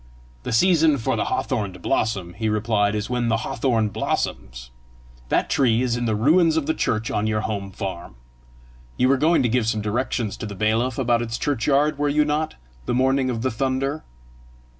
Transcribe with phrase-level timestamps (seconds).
[0.41, 4.71] "The season for the hawthorn to blossom," he replied, "is when the hawthorn blossoms.
[5.29, 8.15] That tree is in the ruins of the church on your home farm.
[8.97, 12.25] You were going to give some directions to the bailiff about its churchyard, were you
[12.25, 12.55] not,
[12.87, 14.03] the morning of the thunder?"